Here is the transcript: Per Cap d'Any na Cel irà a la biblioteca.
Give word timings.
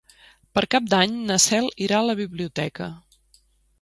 Per 0.57 0.61
Cap 0.75 0.87
d'Any 0.93 1.13
na 1.29 1.37
Cel 1.45 1.69
irà 1.89 1.99
a 1.99 2.07
la 2.07 2.17
biblioteca. 2.23 2.89